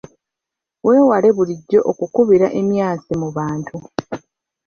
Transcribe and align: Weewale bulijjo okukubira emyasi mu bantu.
Weewale 0.85 1.29
bulijjo 1.35 1.79
okukubira 1.91 2.47
emyasi 2.59 3.11
mu 3.21 3.29
bantu. 3.37 3.77